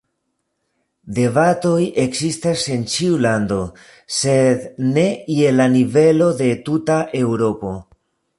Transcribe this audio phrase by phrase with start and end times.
[1.17, 3.59] Debatoj ekzistas en ĉiu lando,
[4.21, 4.65] sed
[4.97, 5.05] ne
[5.37, 7.77] je la nivelo de tuta Eŭropo.